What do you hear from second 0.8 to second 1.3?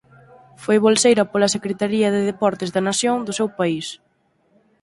bolseira